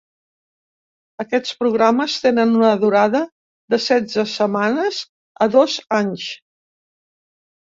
[1.23, 3.21] Aquests programes tenen una durada
[3.75, 5.03] de setze setmanes
[5.47, 6.27] a dos anys.